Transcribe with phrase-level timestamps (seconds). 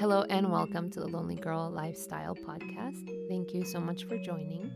[0.00, 3.06] Hello and welcome to the Lonely Girl Lifestyle Podcast.
[3.28, 4.72] Thank you so much for joining.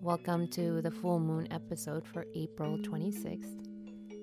[0.00, 3.62] Welcome to the full moon episode for April 26th.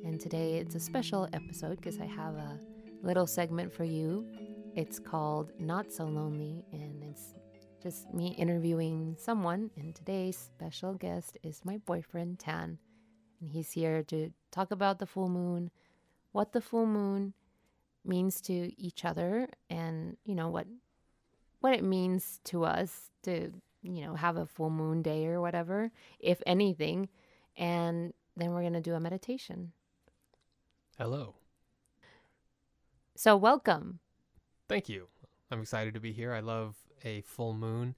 [0.04, 2.60] And today it's a special episode because I have a
[3.04, 4.26] little segment for you.
[4.76, 7.36] It's called Not So Lonely, and it's
[7.84, 9.70] just me interviewing someone.
[9.78, 12.80] And today's special guest is my boyfriend, Tan.
[13.40, 15.70] And he's here to talk about the full moon,
[16.32, 17.36] what the full moon
[18.08, 20.68] means to each other, and, you know, what
[21.60, 25.92] what it means to us to, you know, have a full moon day or whatever,
[26.20, 27.10] if anything.
[27.58, 29.72] And then we're going to do a meditation.
[30.98, 31.36] Hello.
[33.16, 34.00] So, welcome.
[34.70, 35.08] Thank you.
[35.50, 36.34] I'm excited to be here.
[36.34, 37.96] I love a full moon.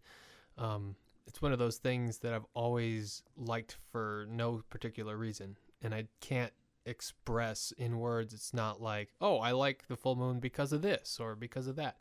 [0.57, 0.95] Um,
[1.27, 6.07] it's one of those things that I've always liked for no particular reason, and I
[6.21, 6.53] can't
[6.89, 8.33] express in words.
[8.33, 11.75] It's not like, oh, I like the full moon because of this or because of
[11.77, 11.97] that.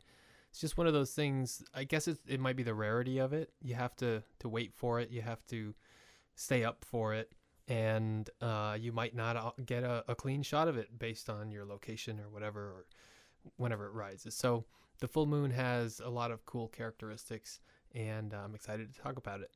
[0.49, 1.63] It's just one of those things.
[1.73, 3.51] I guess it, it might be the rarity of it.
[3.61, 5.11] You have to to wait for it.
[5.11, 5.75] You have to
[6.35, 7.33] stay up for it,
[7.67, 11.51] and uh, you might not uh, get a, a clean shot of it based on
[11.51, 12.85] your location or whatever, or
[13.57, 14.33] whenever it rises.
[14.35, 14.65] So
[14.99, 17.59] the full moon has a lot of cool characteristics,
[17.93, 19.51] and I'm excited to talk about it.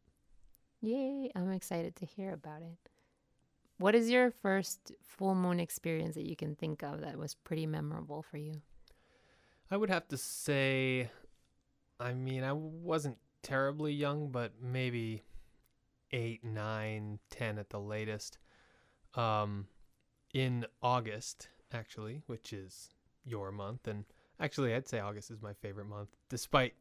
[0.82, 2.90] Yay, I'm excited to hear about it.
[3.78, 7.66] What is your first full moon experience that you can think of that was pretty
[7.66, 8.62] memorable for you?
[9.72, 11.10] I would have to say,
[12.00, 15.24] I mean, I wasn't terribly young, but maybe
[16.12, 18.38] eight, nine, ten at the latest.
[19.16, 19.68] Um,
[20.34, 22.90] in August, actually, which is
[23.26, 24.06] your month, and
[24.40, 26.74] actually, I'd say August is my favorite month, despite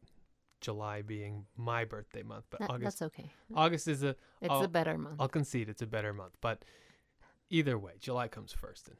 [0.63, 2.45] July being my birthday month.
[2.49, 3.31] But That- August, that's okay.
[3.53, 4.15] August is a.
[4.41, 5.17] It's I'll- a better month.
[5.19, 6.63] I'll concede it's a better month, but
[7.51, 8.97] either way, July comes first, and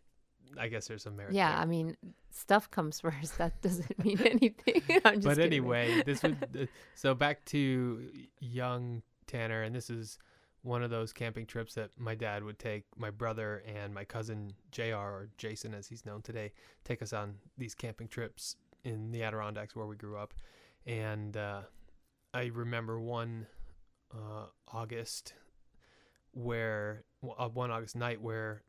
[0.60, 1.34] I guess there's a merit.
[1.34, 1.60] yeah, there.
[1.62, 1.98] I mean,
[2.30, 3.38] stuff comes first.
[3.40, 4.82] That doesn't mean anything.
[5.06, 5.42] I'm just but kidding.
[5.46, 10.20] anyway, this would uh, so back to young Tanner, and this is
[10.62, 14.52] one of those camping trips that my dad would take my brother and my cousin
[14.72, 14.96] Jr.
[14.96, 16.52] or Jason, as he's known today,
[16.86, 20.34] take us on these camping trips in the Adirondacks where we grew up,
[20.86, 21.62] and uh,
[22.34, 23.48] I remember one
[24.14, 25.34] uh, August
[26.32, 27.04] where
[27.38, 28.64] uh, one August night where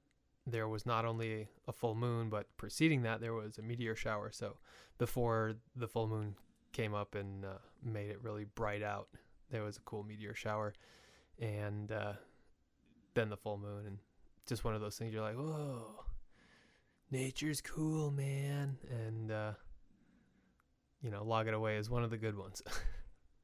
[0.46, 4.30] there was not only a full moon, but preceding that there was a meteor shower.
[4.30, 4.58] So
[4.98, 6.34] before the full moon
[6.72, 9.08] came up and uh, made it really bright out,
[9.50, 10.74] there was a cool meteor shower,
[11.40, 12.12] and uh,
[13.14, 13.98] then the full moon, and
[14.46, 15.14] just one of those things.
[15.14, 16.04] You're like, whoa,
[17.10, 19.52] nature's cool, man, and uh,
[21.04, 22.62] you know, log it away is one of the good ones.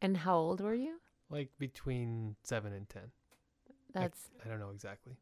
[0.02, 0.96] And how old were you?
[1.28, 3.02] like between seven and ten.
[3.94, 5.12] I- That's I don't know exactly.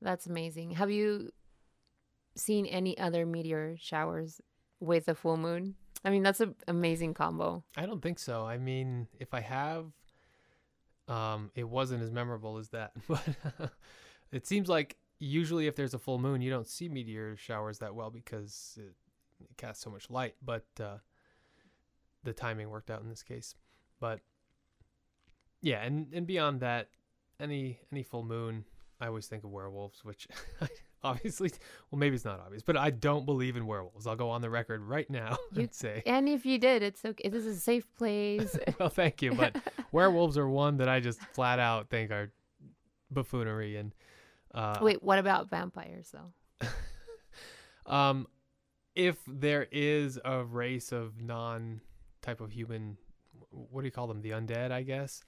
[0.00, 0.70] that's amazing.
[0.72, 1.30] Have you
[2.34, 4.40] seen any other meteor showers
[4.80, 5.74] with a full moon?
[6.02, 7.62] I mean, that's an amazing combo.
[7.76, 8.46] I don't think so.
[8.46, 9.92] I mean, if I have,
[11.08, 12.92] um, it wasn't as memorable as that.
[13.06, 13.22] But
[14.32, 17.94] it seems like usually if there's a full moon, you don't see meteor showers that
[17.94, 18.94] well because it,
[19.44, 20.34] it casts so much light.
[20.42, 20.96] But uh,
[22.24, 23.54] the timing worked out in this case.
[24.00, 24.20] But
[25.60, 26.88] yeah, and and beyond that,
[27.40, 28.64] any any full moon,
[29.00, 30.28] I always think of werewolves, which
[31.04, 31.50] obviously,
[31.90, 34.06] well, maybe it's not obvious, but I don't believe in werewolves.
[34.06, 36.02] I'll go on the record right now You- and say.
[36.06, 37.28] And if you did, it's okay.
[37.28, 38.56] This is a safe place.
[38.78, 39.56] well, thank you, but
[39.92, 42.32] werewolves are one that I just flat out think are
[43.10, 43.94] buffoonery and
[44.54, 46.68] uh Wait, what about vampires though?
[47.86, 48.26] um
[48.94, 51.80] if there is a race of non
[52.22, 52.96] type of human
[53.50, 54.22] what do you call them?
[54.22, 55.22] The undead I guess?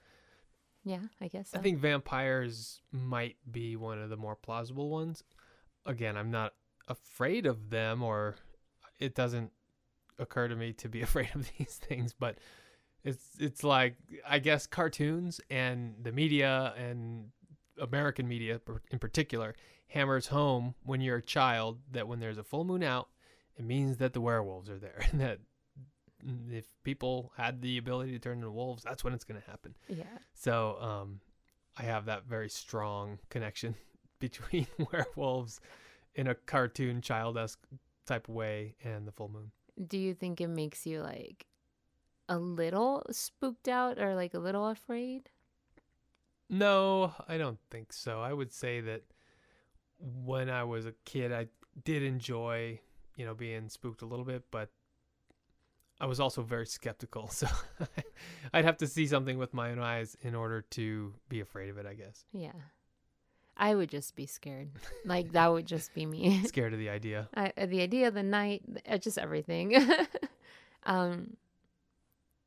[0.85, 1.59] Yeah, I guess so.
[1.59, 5.23] I think vampires might be one of the more plausible ones.
[5.87, 6.55] Again I'm not
[6.89, 8.37] afraid of them or
[8.99, 9.51] it doesn't
[10.19, 12.39] occur to me to be afraid of these things but
[13.05, 17.31] it's it's like I guess cartoons and the media and
[17.79, 19.55] American media in particular
[19.89, 23.09] hammers home when you're a child that when there's a full moon out
[23.57, 25.39] it means that the werewolves are there and that
[26.51, 29.75] if people had the ability to turn into wolves that's when it's going to happen
[29.89, 30.05] yeah.
[30.35, 31.21] so um,
[31.77, 33.75] I have that very strong connection
[34.19, 35.61] between werewolves
[36.15, 37.67] in a cartoon child esque
[38.07, 39.51] type of way and the full moon.
[39.89, 41.47] Do you think it makes you like
[42.29, 45.31] a little spooked out or like a little afraid?
[46.49, 48.21] No, I don't think so.
[48.21, 49.03] I would say that
[49.99, 51.49] when I was a kid, I
[51.85, 52.79] did enjoy,
[53.17, 54.71] you know, being spooked a little bit, but
[56.05, 57.29] I was also very skeptical.
[57.33, 57.47] So
[58.53, 61.79] I'd have to see something with my own eyes in order to be afraid of
[61.79, 62.27] it, I guess.
[62.31, 62.53] Yeah.
[63.57, 64.69] I would just be scared.
[65.07, 66.43] Like that would just be me.
[66.47, 67.31] Scared of the idea.
[67.35, 69.75] I, uh, the idea the night, uh, just everything.
[70.87, 71.39] Um,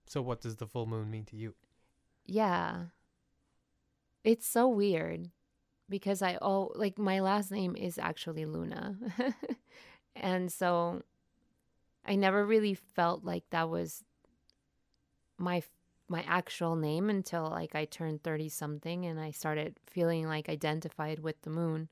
[0.06, 1.56] So what does the full moon mean to you?
[2.27, 2.86] yeah.
[4.24, 5.31] It's so weird
[5.89, 8.98] because I oh like my last name is actually Luna.
[10.15, 11.01] and so
[12.07, 14.04] I never really felt like that was
[15.38, 15.62] my
[16.09, 21.19] my actual name until like I turned 30 something and I started feeling like identified
[21.19, 21.89] with the moon.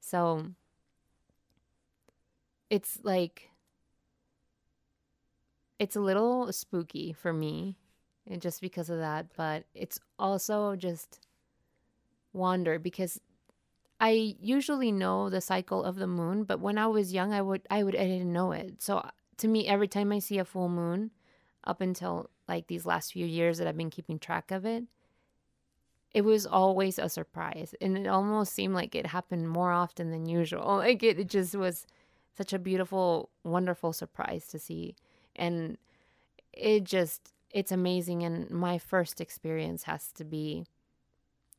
[0.00, 0.46] So
[2.68, 3.50] it's like
[5.78, 7.76] it's a little spooky for me
[8.26, 11.20] and just because of that, but it's also just
[12.32, 13.20] wonder because
[14.00, 17.62] I usually know the cycle of the moon, but when I was young, I would
[17.70, 18.82] I would I didn't know it.
[18.82, 19.06] So
[19.40, 21.10] to me, every time I see a full moon,
[21.64, 24.84] up until like these last few years that I've been keeping track of it,
[26.12, 30.26] it was always a surprise, and it almost seemed like it happened more often than
[30.26, 30.76] usual.
[30.78, 31.86] Like it, it just was
[32.36, 34.96] such a beautiful, wonderful surprise to see,
[35.36, 35.78] and
[36.52, 38.22] it just it's amazing.
[38.22, 40.66] And my first experience has to be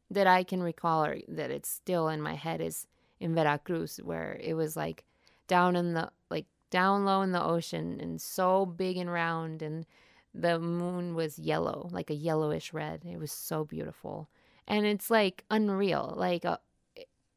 [0.09, 2.87] that I can recall or that it's still in my head is
[3.19, 5.05] in Veracruz where it was like
[5.47, 9.85] down in the like down low in the ocean and so big and round and
[10.33, 13.03] the moon was yellow like a yellowish red.
[13.05, 14.29] It was so beautiful.
[14.67, 16.13] And it's like unreal.
[16.17, 16.59] Like a,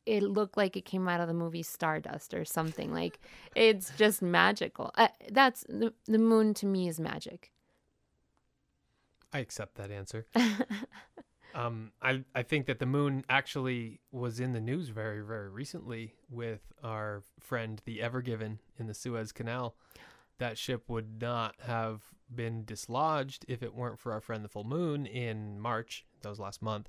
[0.07, 2.93] it looked like it came out of the movie Stardust or something.
[2.93, 3.21] Like
[3.55, 4.93] it's just magical.
[4.95, 7.51] Uh, that's the, the moon to me is magic.
[9.33, 10.27] I accept that answer.
[11.55, 16.15] um, I I think that the moon actually was in the news very very recently
[16.29, 19.77] with our friend the Ever Given in the Suez Canal.
[20.39, 22.03] That ship would not have
[22.35, 26.05] been dislodged if it weren't for our friend the full moon in March.
[26.23, 26.89] That was last month,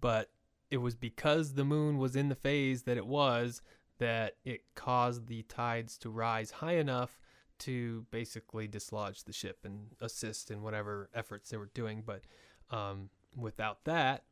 [0.00, 0.30] but
[0.70, 3.62] it was because the moon was in the phase that it was
[3.98, 7.18] that it caused the tides to rise high enough
[7.60, 12.02] to basically dislodge the ship and assist in whatever efforts they were doing.
[12.04, 12.22] But
[12.70, 14.24] um, without that,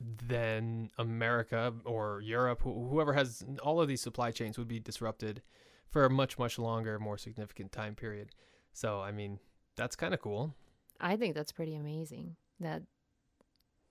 [0.00, 5.42] then America or Europe, wh- whoever has all of these supply chains, would be disrupted
[5.88, 8.30] for a much, much longer, more significant time period.
[8.72, 9.38] So, I mean,
[9.76, 10.54] that's kind of cool.
[11.00, 12.82] I think that's pretty amazing that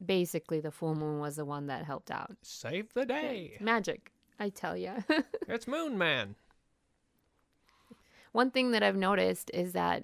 [0.04, 2.36] basically the full moon was the one that helped out.
[2.42, 3.58] Save the day.
[3.60, 4.96] Magic, I tell ya.
[5.48, 6.36] it's Moon Man.
[8.32, 10.04] one thing that I've noticed is that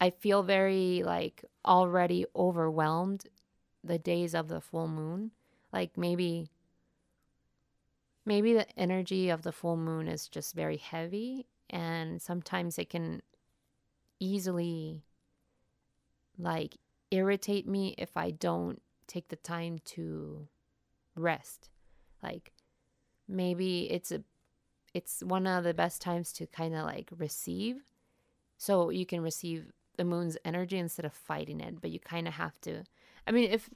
[0.00, 3.26] I feel very like already overwhelmed
[3.82, 5.30] the days of the full moon.
[5.72, 6.50] Like maybe
[8.24, 13.22] maybe the energy of the full moon is just very heavy and sometimes it can
[14.18, 15.02] easily
[16.38, 16.76] like
[17.10, 20.48] irritate me if I don't take the time to
[21.14, 21.70] rest.
[22.22, 22.52] Like
[23.28, 24.22] maybe it's a
[24.94, 27.84] it's one of the best times to kind of like receive.
[28.56, 32.34] So you can receive the moon's energy instead of fighting it, but you kind of
[32.34, 32.84] have to.
[33.26, 33.70] I mean, if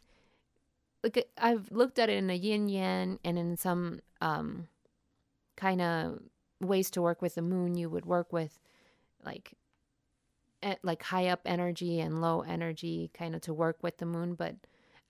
[1.03, 4.69] at, I've looked at it in a yin yang and in some um,
[5.57, 6.21] kind of
[6.61, 8.59] ways to work with the moon, you would work with
[9.25, 9.55] like
[10.65, 14.35] e- like high up energy and low energy kind of to work with the moon,
[14.35, 14.57] but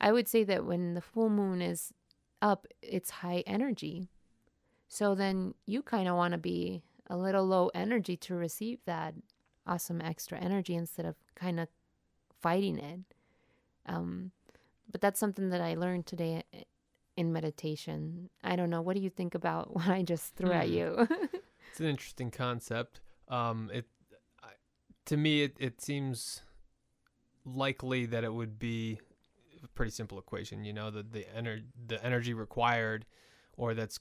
[0.01, 1.93] I would say that when the full moon is
[2.41, 4.09] up, it's high energy.
[4.89, 9.15] So then you kind of want to be a little low energy to receive that
[9.67, 11.69] awesome extra energy instead of kind of
[12.41, 13.01] fighting it.
[13.87, 14.33] Um,
[14.91, 16.43] but that's something that I learned today
[17.17, 18.31] in meditation.
[18.43, 18.81] I don't know.
[18.83, 20.75] What do you think about what I just threw at Hmm.
[20.75, 21.09] you?
[21.71, 23.01] It's an interesting concept.
[23.29, 23.87] Um, it
[24.43, 24.49] I,
[25.07, 26.43] to me it, it seems
[27.45, 28.99] likely that it would be
[29.63, 30.65] a pretty simple equation.
[30.65, 33.07] You know, the the ener- the energy required,
[33.57, 34.01] or that's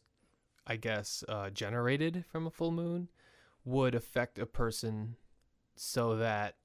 [0.65, 3.09] I guess uh, generated from a full moon,
[3.65, 5.15] would affect a person
[5.81, 6.55] so that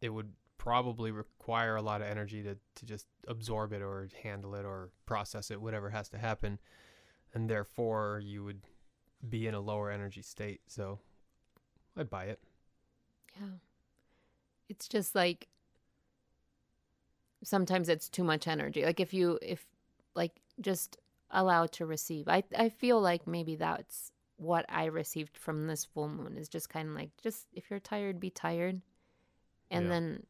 [0.00, 4.54] it would probably require a lot of energy to, to just absorb it or handle
[4.54, 6.58] it or process it, whatever has to happen.
[7.34, 8.62] And therefore, you would
[9.28, 10.62] be in a lower energy state.
[10.68, 11.00] So
[11.98, 12.40] I'd buy it.
[13.38, 13.58] Yeah.
[14.70, 15.48] It's just like
[17.44, 18.86] sometimes it's too much energy.
[18.86, 19.66] Like if you if
[20.14, 20.96] like just
[21.30, 22.26] allow to receive.
[22.26, 26.68] I I feel like maybe that's what I received from this full moon is just
[26.68, 28.82] kind of like just if you're tired be tired.
[29.70, 29.90] And Yeah.
[29.90, 30.26] then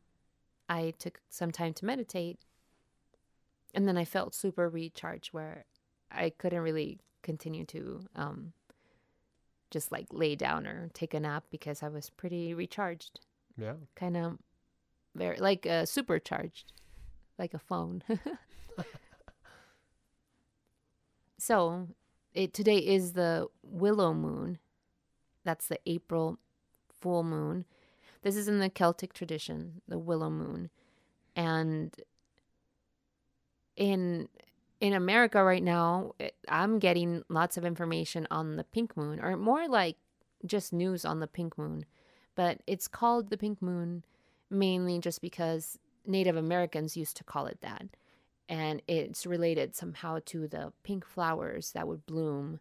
[0.68, 2.38] I took some time to meditate.
[3.74, 5.64] And then I felt super recharged where
[6.10, 8.52] I couldn't really continue to um
[9.70, 13.20] just like lay down or take a nap because I was pretty recharged
[13.56, 13.74] Yeah.
[13.96, 14.38] kind of
[15.14, 16.72] very like uh, supercharged
[17.38, 18.02] like a phone
[21.38, 21.88] so
[22.36, 24.58] it today is the willow moon
[25.44, 26.38] that's the april
[27.00, 27.64] full moon
[28.26, 30.68] this is in the Celtic tradition, the willow moon.
[31.36, 31.94] And
[33.76, 34.28] in
[34.80, 36.16] in America right now,
[36.48, 39.96] I'm getting lots of information on the pink moon, or more like
[40.44, 41.86] just news on the pink moon.
[42.34, 44.02] But it's called the pink moon
[44.50, 47.84] mainly just because Native Americans used to call it that.
[48.48, 52.60] And it's related somehow to the pink flowers that would bloom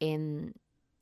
[0.00, 0.54] in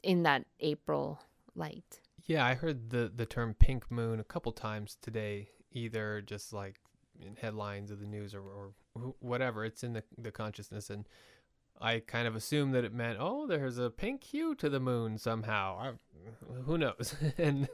[0.02, 1.20] in that April
[1.54, 2.00] light.
[2.26, 6.76] Yeah, I heard the the term pink moon a couple times today, either just like
[7.20, 9.64] in headlines of the news or, or whatever.
[9.64, 11.08] It's in the the consciousness, and
[11.80, 15.18] I kind of assumed that it meant, oh, there's a pink hue to the moon
[15.18, 15.78] somehow.
[15.78, 15.92] I,
[16.64, 17.14] who knows?
[17.38, 17.68] and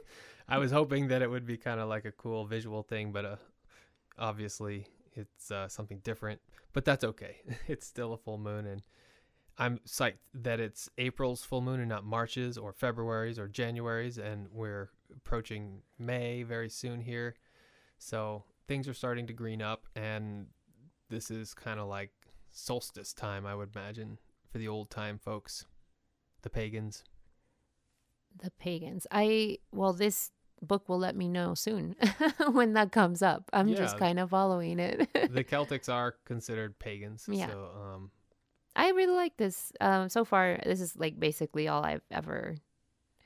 [0.47, 3.25] I was hoping that it would be kind of like a cool visual thing, but
[3.25, 3.35] uh,
[4.17, 6.41] obviously it's uh, something different.
[6.73, 7.37] But that's okay.
[7.67, 8.81] it's still a full moon, and
[9.57, 14.47] I'm psyched that it's April's full moon and not March's or February's or January's, and
[14.51, 17.35] we're approaching May very soon here.
[17.97, 20.47] So things are starting to green up, and
[21.09, 22.11] this is kind of like
[22.51, 25.65] solstice time, I would imagine, for the old time folks,
[26.41, 27.03] the pagans.
[28.41, 29.07] The pagans.
[29.11, 31.95] I, well, this book will let me know soon
[32.51, 33.49] when that comes up.
[33.53, 35.09] I'm yeah, just kind of following it.
[35.13, 37.25] the Celtics are considered pagans.
[37.29, 37.47] Yeah.
[37.47, 38.11] So, um,
[38.75, 39.71] I really like this.
[39.81, 42.55] Um, so far, this is like basically all I've ever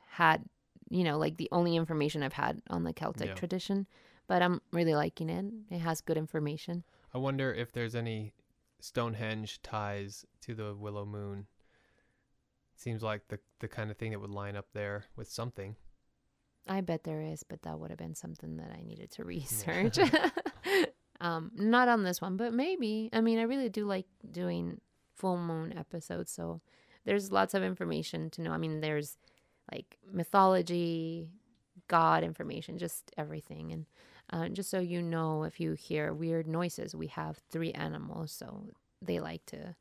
[0.09, 0.43] had.
[0.89, 3.33] You know, like the only information I've had on the Celtic yeah.
[3.33, 3.87] tradition,
[4.27, 5.45] but I'm really liking it.
[5.71, 6.83] It has good information.
[7.13, 8.33] I wonder if there's any
[8.79, 11.47] Stonehenge ties to the Willow Moon.
[12.75, 15.75] Seems like the the kind of thing that would line up there with something.
[16.67, 19.97] I bet there is, but that would have been something that I needed to research.
[21.21, 23.09] um, not on this one, but maybe.
[23.13, 24.79] I mean, I really do like doing
[25.15, 26.61] full moon episodes, so
[27.05, 28.51] there's lots of information to know.
[28.51, 29.17] I mean, there's
[29.71, 31.27] like mythology,
[31.87, 33.71] God information, just everything.
[33.71, 33.85] And
[34.31, 38.67] uh, just so you know, if you hear weird noises, we have three animals, so
[39.01, 39.75] they like to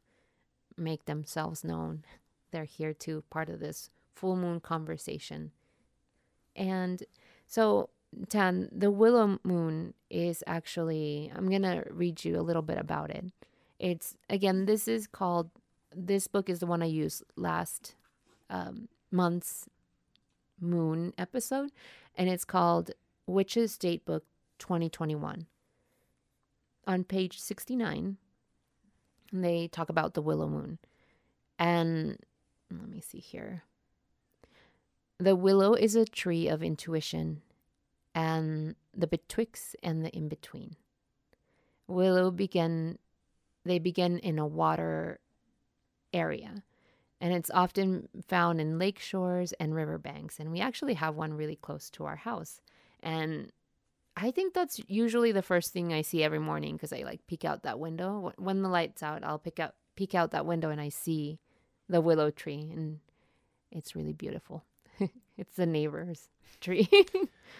[0.76, 2.04] make themselves known.
[2.50, 5.52] They're here too, part of this full moon conversation.
[6.54, 7.02] And
[7.46, 7.90] so,
[8.28, 13.10] Tan, the willow moon is actually, I'm going to read you a little bit about
[13.10, 13.24] it.
[13.78, 15.50] It's, again, this is called,
[15.94, 17.94] this book is the one I used last
[18.50, 19.66] um, month's
[20.60, 21.70] moon episode,
[22.16, 22.92] and it's called
[23.26, 24.22] Witches' Datebook
[24.58, 25.46] 2021.
[26.86, 28.16] On page 69,
[29.32, 30.78] they talk about the willow moon.
[31.58, 32.18] And
[32.70, 33.62] let me see here.
[35.22, 37.42] The willow is a tree of intuition
[38.12, 40.74] and the betwixt and the in between.
[41.86, 42.98] Willow begin
[43.64, 45.20] they begin in a water
[46.12, 46.64] area
[47.20, 51.54] and it's often found in lake shores and riverbanks and we actually have one really
[51.54, 52.60] close to our house
[53.00, 53.52] and
[54.16, 57.44] I think that's usually the first thing I see every morning because I like peek
[57.44, 58.32] out that window.
[58.38, 61.38] When the light's out, I'll pick out peek out that window and I see
[61.88, 62.98] the willow tree and
[63.70, 64.64] it's really beautiful.
[65.36, 66.28] It's the neighbor's
[66.60, 66.88] tree.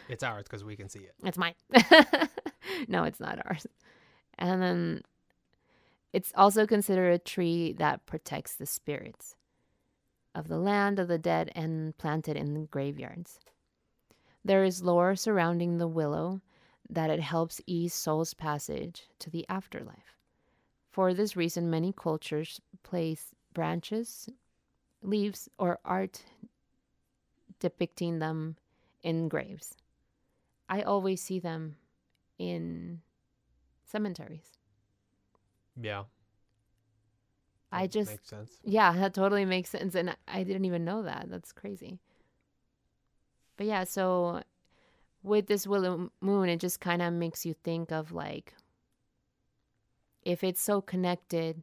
[0.09, 1.15] it's ours because we can see it.
[1.25, 1.55] It's mine.
[2.89, 3.67] no, it's not ours.
[4.39, 5.03] And then
[6.13, 9.37] it's also considered a tree that protects the spirits
[10.35, 13.39] of the land of the dead and planted in graveyards.
[14.45, 16.41] There is lore surrounding the willow
[16.89, 20.17] that it helps ease soul's passage to the afterlife.
[20.91, 24.29] For this reason, many cultures place branches,
[25.03, 26.23] leaves, or art
[27.63, 28.57] depicting them
[29.03, 29.75] in graves.
[30.69, 31.77] I always see them
[32.39, 33.01] in
[33.85, 34.53] cemeteries.
[35.81, 36.05] Yeah.
[37.71, 38.59] I just makes sense.
[38.65, 41.27] Yeah, that totally makes sense and I didn't even know that.
[41.31, 42.01] That's crazy.
[43.57, 44.43] But yeah, so
[45.23, 48.55] with this willow moon, it just kind of makes you think of like
[50.23, 51.63] if it's so connected,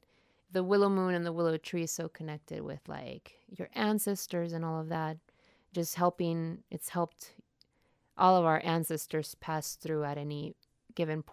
[0.51, 4.65] the willow moon and the willow tree is so connected with like your ancestors and
[4.65, 5.17] all of that,
[5.73, 7.33] just helping, it's helped
[8.17, 10.55] all of our ancestors pass through at any
[10.95, 11.23] given.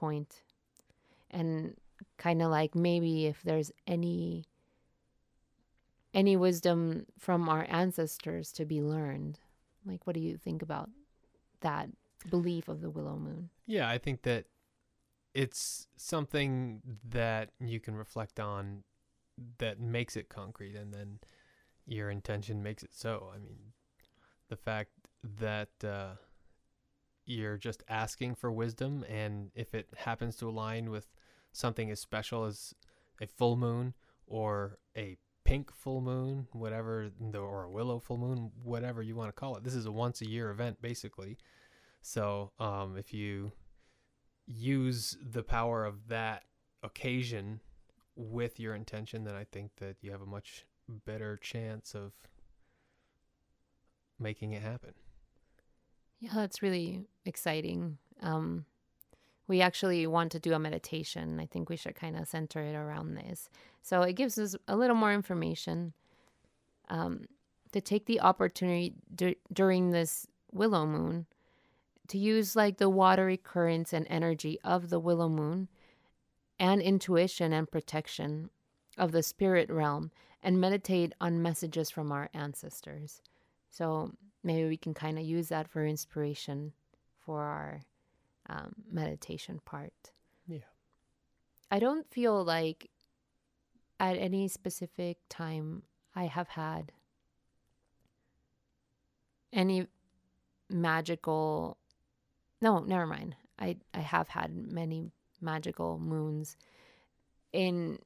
[1.31, 1.77] And
[2.19, 4.45] kind of like maybe if there's any
[6.15, 9.39] any wisdom from our ancestors to be learned
[9.87, 10.91] like, what do you think about
[11.61, 11.89] that
[12.29, 13.51] belief of the willow moon?
[13.67, 14.47] Yeah, I think that
[15.35, 18.83] it's something that you can reflect on
[19.59, 21.21] that makes it concrete and then
[21.87, 23.31] your intention makes it so.
[23.35, 23.59] I mean,
[24.49, 24.91] the fact
[25.41, 26.15] that uh,
[27.25, 31.07] you're just asking for wisdom, and if it happens to align with
[31.53, 32.75] something as special as
[33.21, 33.95] a full moon
[34.27, 39.33] or a pink full moon, whatever, or a willow full moon, whatever you want to
[39.33, 39.65] call it.
[39.65, 41.39] This is a once a year event, basically.
[42.03, 43.53] So um, if you
[44.47, 46.43] use the power of that
[46.83, 47.61] occasion
[48.17, 52.13] with your intention, then I think that you have a much better chance of
[54.19, 54.95] making it happen.
[56.21, 57.99] Yeah, that's really exciting.
[58.23, 58.65] Um,
[59.49, 61.39] we actually want to do a meditation.
[61.39, 63.49] I think we should kind of center it around this.
[63.83, 65.93] So it gives us a little more information
[66.89, 67.27] um,
[67.73, 71.27] to take the opportunity d- during this willow moon
[72.09, 75.69] to use like the watery currents and energy of the willow moon
[76.59, 78.51] and intuition and protection
[78.97, 80.11] of the spirit realm
[80.43, 83.21] and meditate on messages from our ancestors.
[83.71, 86.73] So maybe we can kind of use that for inspiration
[87.19, 87.83] for our
[88.49, 89.93] um, meditation part.
[90.47, 90.59] Yeah.
[91.71, 92.91] I don't feel like
[93.99, 95.83] at any specific time
[96.15, 96.93] I have had
[99.53, 99.87] any
[100.69, 101.77] magical
[102.61, 106.57] no never mind i i have had many magical moons
[107.53, 107.99] in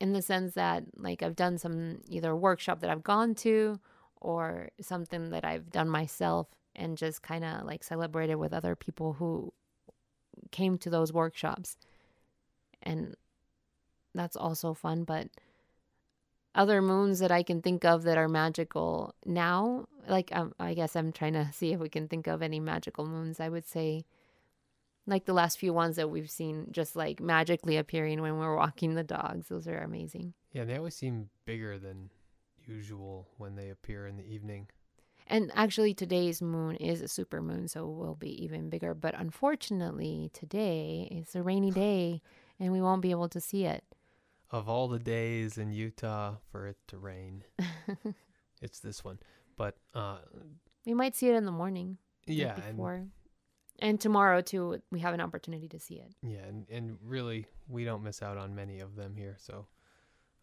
[0.00, 3.78] in the sense that like i've done some either workshop that i've gone to
[4.22, 9.14] or something that i've done myself and just kind of like celebrated with other people
[9.14, 9.52] who
[10.50, 11.76] came to those workshops
[12.82, 13.14] and
[14.14, 15.28] that's also fun but
[16.54, 19.86] other moons that I can think of that are magical now.
[20.06, 23.06] Like, um, I guess I'm trying to see if we can think of any magical
[23.06, 23.40] moons.
[23.40, 24.04] I would say,
[25.06, 28.94] like the last few ones that we've seen, just like magically appearing when we're walking
[28.94, 29.48] the dogs.
[29.48, 30.34] Those are amazing.
[30.52, 32.10] Yeah, they always seem bigger than
[32.66, 34.68] usual when they appear in the evening.
[35.26, 38.92] And actually, today's moon is a super moon, so it will be even bigger.
[38.92, 42.22] But unfortunately, today is a rainy day
[42.58, 43.84] and we won't be able to see it
[44.52, 47.42] of all the days in Utah for it to rain,
[48.62, 49.18] it's this one.
[49.56, 50.18] But uh,
[50.84, 51.96] we might see it in the morning.
[52.26, 52.94] Yeah, before.
[52.94, 53.10] And,
[53.78, 56.12] and tomorrow too, we have an opportunity to see it.
[56.22, 59.36] Yeah, and and really, we don't miss out on many of them here.
[59.40, 59.66] So,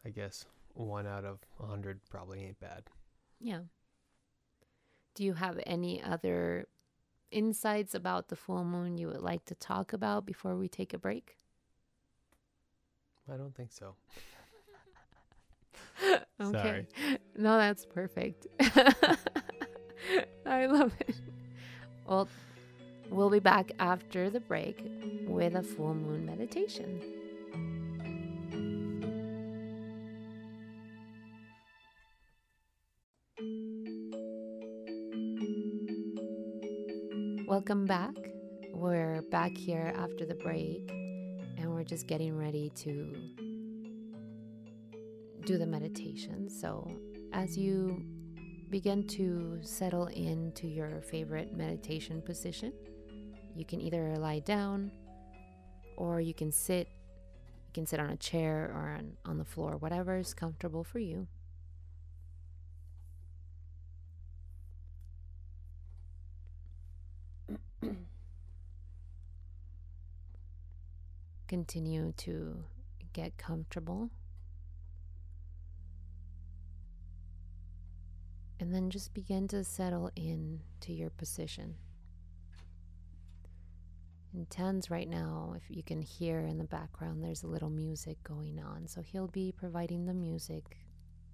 [0.03, 2.83] I guess one out of a hundred probably ain't bad.
[3.39, 3.61] Yeah.
[5.15, 6.67] Do you have any other
[7.31, 10.97] insights about the full moon you would like to talk about before we take a
[10.97, 11.35] break?
[13.31, 13.95] I don't think so.
[16.41, 16.51] okay.
[16.51, 16.87] Sorry.
[17.37, 18.47] No, that's perfect.
[20.45, 21.15] I love it.
[22.07, 22.27] Well,
[23.09, 24.83] we'll be back after the break
[25.27, 27.01] with a full moon meditation.
[37.49, 38.13] Welcome back.
[38.73, 40.87] We're back here after the break
[41.57, 43.11] and we're just getting ready to
[45.45, 46.47] do the meditation.
[46.47, 46.87] So,
[47.33, 48.05] as you
[48.69, 52.71] begin to settle into your favorite meditation position,
[53.55, 54.91] you can either lie down
[55.97, 56.87] or you can sit.
[57.65, 60.99] You can sit on a chair or on, on the floor, whatever is comfortable for
[60.99, 61.27] you.
[71.49, 72.63] Continue to
[73.11, 74.11] get comfortable.
[78.59, 81.73] And then just begin to settle in to your position.
[84.31, 88.21] In Tan's right now, if you can hear in the background, there's a little music
[88.23, 88.87] going on.
[88.87, 90.77] So he'll be providing the music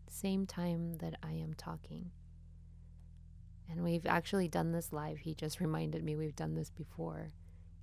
[0.10, 2.12] same time that I am talking.
[3.69, 5.17] And we've actually done this live.
[5.17, 7.34] He just reminded me we've done this before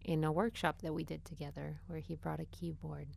[0.04, 3.08] in a workshop that we did together where he brought a keyboard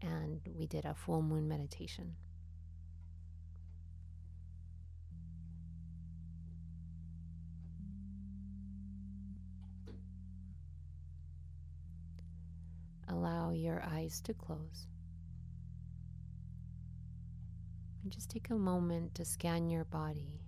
[0.00, 2.14] and we did a full moon meditation.
[13.08, 14.86] Allow your eyes to close.
[18.02, 20.40] And just take a moment to scan your body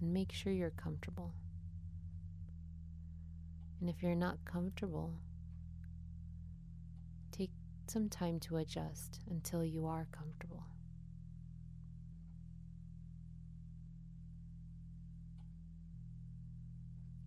[0.00, 1.34] and make sure you're comfortable.
[3.80, 5.14] And if you're not comfortable,
[7.32, 7.50] take
[7.86, 10.64] some time to adjust until you are comfortable.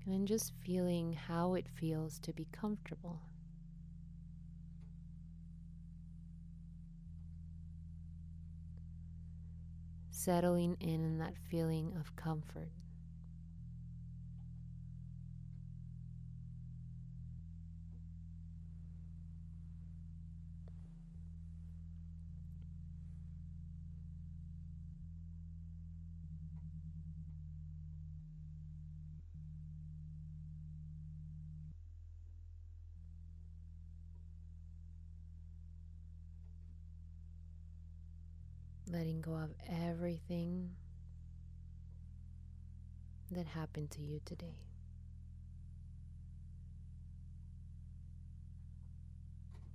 [0.05, 3.21] And just feeling how it feels to be comfortable.
[10.11, 12.69] Settling in in that feeling of comfort.
[38.93, 39.49] Letting go of
[39.89, 40.69] everything
[43.31, 44.59] that happened to you today.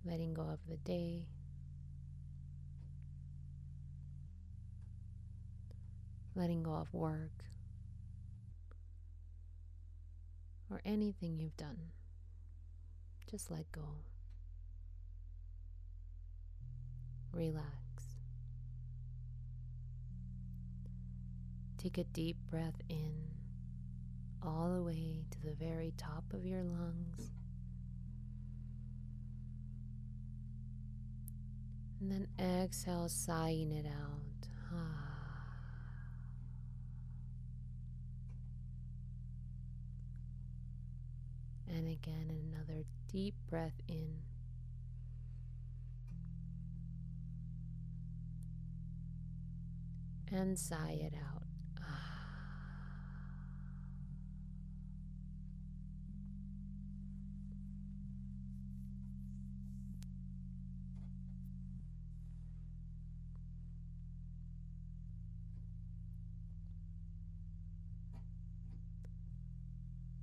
[0.04, 1.26] Letting go of the day.
[6.36, 7.32] Letting go of work.
[10.70, 11.90] Or anything you've done.
[13.28, 13.96] Just let go.
[17.32, 17.87] Relax.
[21.78, 23.12] Take a deep breath in
[24.42, 27.30] all the way to the very top of your lungs.
[32.00, 34.48] And then exhale, sighing it out.
[41.70, 44.14] And again, another deep breath in.
[50.32, 51.47] And sigh it out.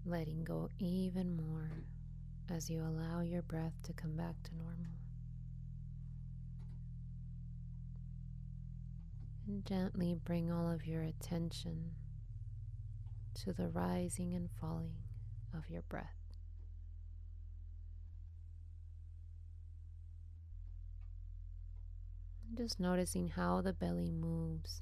[0.06, 1.72] Letting go even more
[2.50, 4.92] as you allow your breath to come back to normal.
[9.48, 11.92] And gently bring all of your attention
[13.44, 14.96] to the rising and falling
[15.56, 16.06] of your breath.
[22.56, 24.82] Just noticing how the belly moves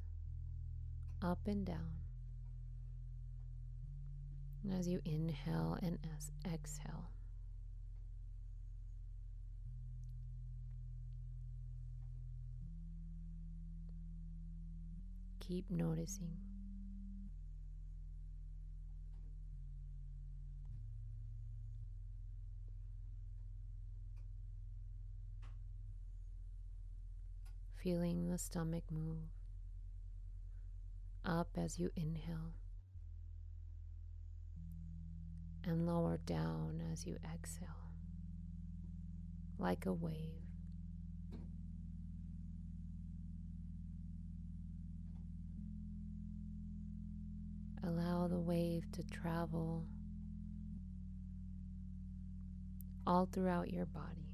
[1.21, 2.03] up and down
[4.71, 7.09] as you inhale and as exhale.
[15.39, 16.37] Keep noticing.
[27.75, 29.17] Feeling the stomach move
[31.25, 32.53] up as you inhale
[35.65, 37.69] and lower down as you exhale,
[39.57, 40.17] like a wave.
[47.85, 49.85] Allow the wave to travel
[53.05, 54.29] all throughout your body.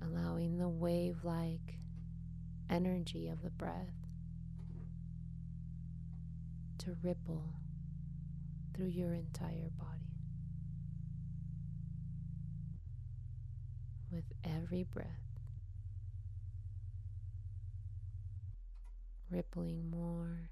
[0.00, 1.78] Allowing the wave like
[2.70, 4.01] energy of the breath
[6.84, 7.44] to ripple
[8.74, 9.88] through your entire body.
[14.10, 15.06] With every breath,
[19.30, 20.50] rippling more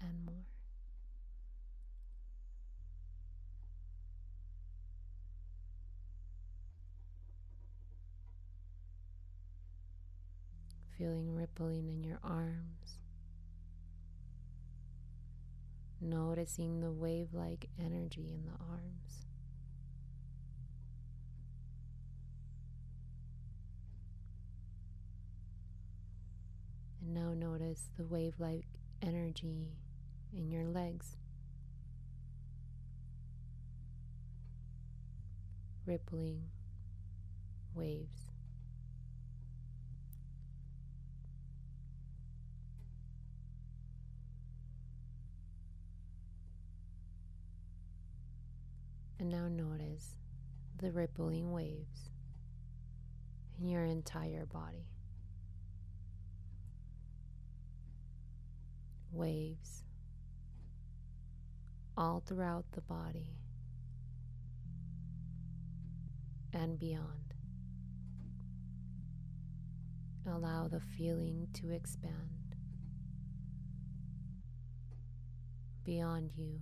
[0.00, 0.34] and more.
[10.96, 12.98] Feeling rippling in your arms
[16.00, 19.26] noticing the wave like energy in the arms.
[27.00, 28.66] And now notice the wave like
[29.02, 29.72] energy
[30.32, 31.16] in your legs.
[35.86, 36.42] Rippling
[37.74, 38.37] waves.
[49.28, 50.16] And now notice
[50.78, 52.08] the rippling waves
[53.60, 54.86] in your entire body.
[59.12, 59.84] Waves
[61.94, 63.34] all throughout the body
[66.54, 67.34] and beyond.
[70.26, 72.56] Allow the feeling to expand
[75.84, 76.60] beyond you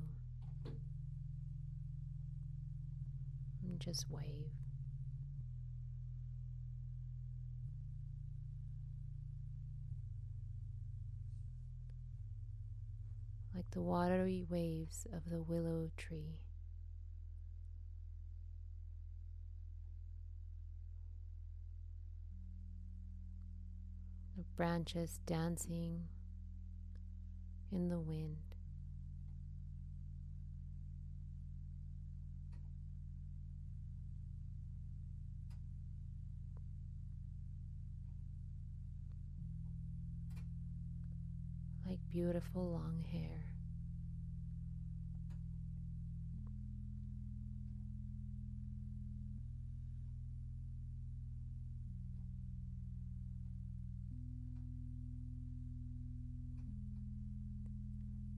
[3.66, 4.50] and just wave.
[13.54, 16.40] Like the watery waves of the willow tree.
[24.36, 26.04] The branches dancing
[27.72, 28.45] in the wind.
[42.16, 43.44] Beautiful long hair.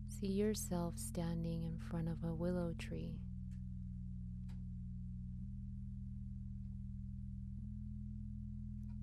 [0.09, 3.21] See yourself standing in front of a willow tree.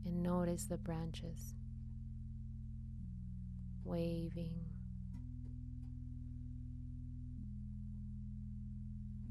[0.04, 1.56] And notice the branches
[3.86, 4.66] waving,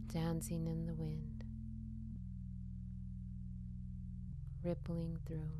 [0.06, 1.44] dancing in the wind,
[4.62, 5.50] rippling through,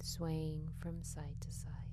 [0.00, 1.91] swaying from side to side.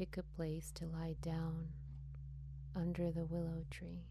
[0.00, 1.68] Pick a place to lie down
[2.74, 4.06] under the willow tree.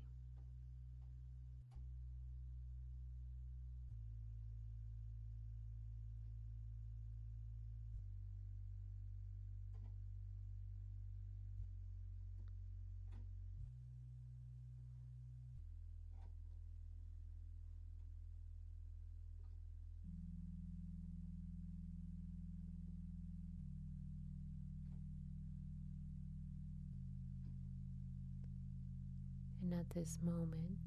[29.95, 30.77] This moment,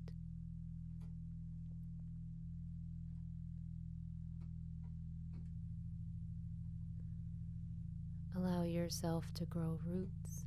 [8.36, 10.46] allow yourself to grow roots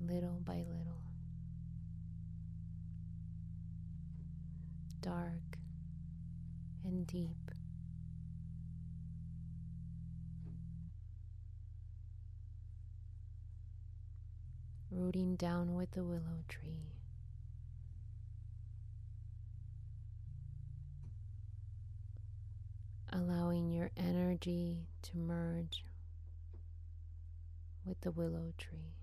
[0.00, 1.00] little by little,
[5.00, 5.58] dark
[6.84, 7.53] and deep.
[14.94, 16.92] Rooting down with the willow tree.
[23.12, 25.84] Allowing your energy to merge
[27.84, 28.94] with the willow tree.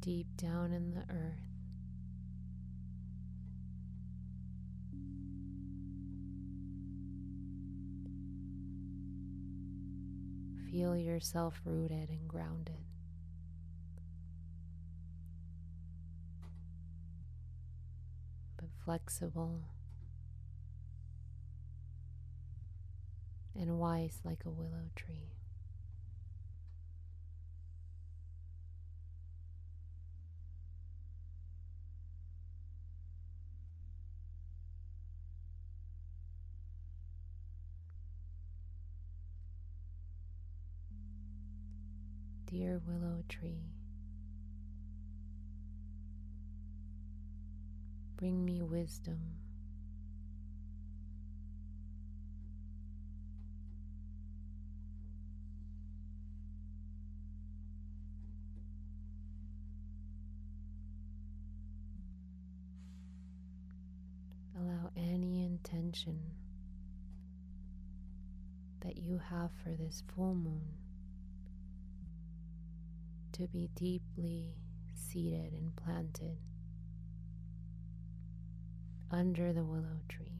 [0.00, 1.53] Deep down in the earth.
[10.74, 12.82] Feel yourself rooted and grounded.
[18.56, 19.60] But flexible
[23.54, 25.30] and wise like a willow tree.
[43.38, 43.64] Tree.
[48.16, 49.18] Bring me wisdom.
[64.56, 66.20] Allow any intention
[68.80, 70.83] that you have for this full moon
[73.34, 74.54] to be deeply
[74.94, 76.38] seated and planted
[79.10, 80.38] under the willow tree.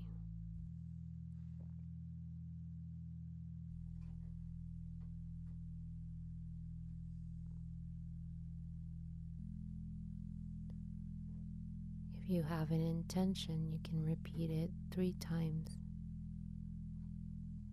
[12.22, 15.78] If you have an intention, you can repeat it three times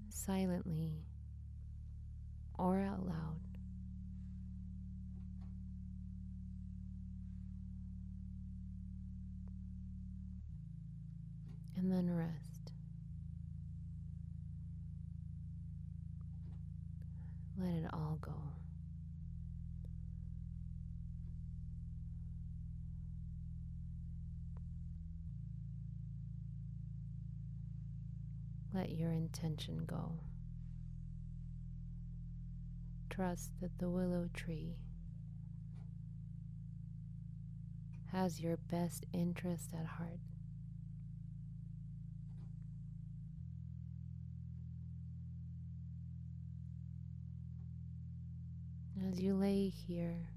[0.10, 1.06] silently
[2.58, 3.51] or out loud.
[11.82, 12.74] And then rest.
[17.58, 18.34] Let it all go.
[28.74, 30.20] Let your intention go.
[33.10, 34.76] Trust that the willow tree
[38.12, 40.20] has your best interest at heart.
[49.22, 50.28] You lay here,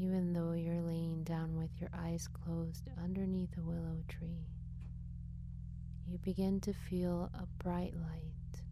[0.00, 4.46] Even though you're laying down with your eyes closed underneath a willow tree,
[6.06, 8.62] you begin to feel a bright light.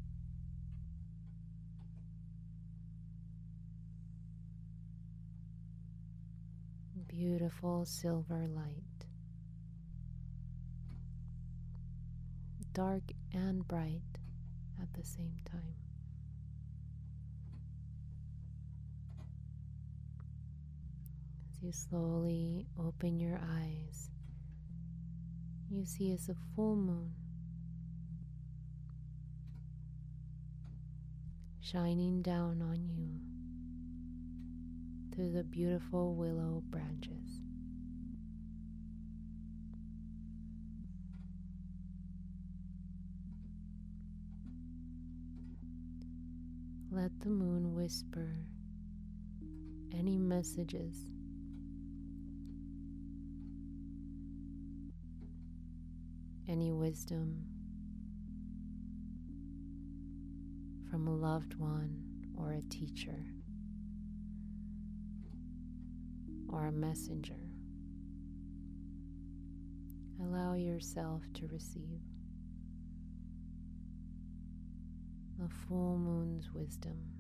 [7.09, 9.07] Beautiful silver light.
[12.73, 13.03] Dark
[13.35, 14.18] and bright
[14.81, 15.75] at the same time.
[21.51, 24.11] As you slowly open your eyes,
[25.71, 27.13] you see it's a full moon
[31.61, 33.21] shining down on you
[35.15, 37.48] through the beautiful willow branches.
[47.01, 48.29] Let the moon whisper
[49.97, 50.97] any messages
[56.49, 57.45] any wisdom
[60.91, 62.03] from a loved one
[62.37, 63.25] or a teacher
[66.49, 67.53] or a messenger.
[70.21, 72.01] Allow yourself to receive
[75.39, 77.18] the full moon's wisdom.